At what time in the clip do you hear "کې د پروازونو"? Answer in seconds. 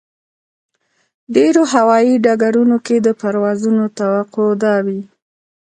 2.85-3.83